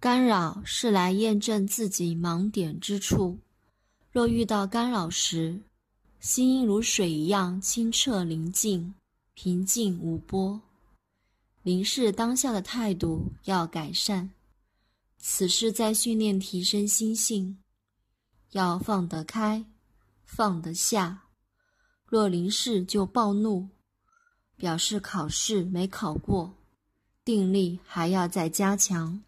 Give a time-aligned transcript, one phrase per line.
[0.00, 3.36] 干扰是来验证自己盲点之处。
[4.12, 5.60] 若遇到干扰时，
[6.20, 8.94] 心应如水一样清澈宁静、
[9.34, 10.60] 平静无波。
[11.62, 14.30] 凝视当下的态度要改善，
[15.18, 17.58] 此事在训练提升心性，
[18.52, 19.64] 要放得开，
[20.24, 21.24] 放得下。
[22.06, 23.68] 若凝视就暴怒，
[24.56, 26.54] 表示考试没考过，
[27.24, 29.20] 定力还要再加强。